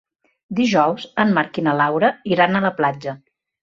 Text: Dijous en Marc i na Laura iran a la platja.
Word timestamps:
Dijous 0.59 1.05
en 1.25 1.35
Marc 1.37 1.61
i 1.65 1.67
na 1.69 1.79
Laura 1.85 2.13
iran 2.37 2.57
a 2.63 2.67
la 2.69 2.77
platja. 2.83 3.19